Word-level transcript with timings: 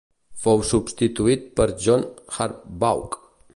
Fou 0.45 0.63
substituït 0.69 1.45
per 1.61 1.69
John 1.85 2.07
Harbaugh. 2.39 3.23